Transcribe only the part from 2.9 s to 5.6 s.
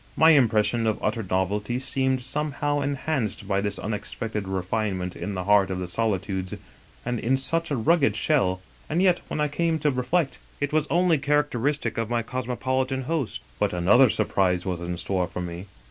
hanced by this unexpected refinement in the